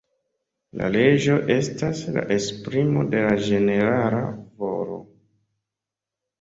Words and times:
La 0.79 0.87
leĝo 0.95 1.35
estas 1.57 2.01
la 2.17 2.23
esprimo 2.37 3.05
de 3.13 3.23
la 3.27 3.37
ĝenerala 3.45 4.25
volo. 4.65 5.01